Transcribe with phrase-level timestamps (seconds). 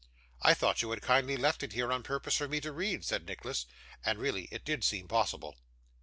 [0.41, 3.27] 'I thought you had kindly left it here, on purpose for me to read,' said
[3.27, 3.67] Nicholas.
[4.03, 5.59] And really it did seem possible.